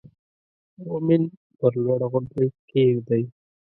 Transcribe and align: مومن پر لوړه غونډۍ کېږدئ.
مومن 0.85 1.21
پر 1.57 1.73
لوړه 1.83 2.07
غونډۍ 2.11 2.47
کېږدئ. 2.69 3.23